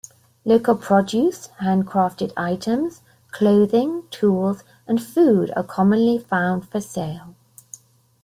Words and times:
Local 0.45 0.75
produce, 0.77 1.45
hand 1.59 1.85
crafted 1.85 2.33
items, 2.35 3.01
clothing, 3.29 4.05
tools 4.09 4.63
and 4.87 4.99
food 4.99 5.51
are 5.55 5.61
commonly 5.61 6.17
found 6.17 6.67
for 6.67 6.81
sale. 6.81 7.35